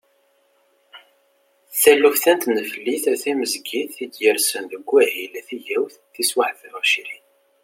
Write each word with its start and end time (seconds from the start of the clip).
Taluft-a 1.81 2.33
n 2.35 2.39
tneflit 2.43 3.05
timezgit 3.21 3.95
i 4.03 4.05
d-yersen 4.13 4.63
deg 4.71 4.83
wahil 4.89 5.33
tigawt 5.47 5.93
tis 6.13 6.31
waḥedd 6.37 6.71
u 6.79 6.81
ɛecrin. 6.83 7.25